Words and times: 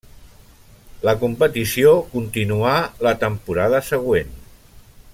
La 1.07 1.13
competició 1.25 1.93
continuà 2.15 2.73
la 3.09 3.13
temporada 3.27 3.83
següent. 3.95 4.37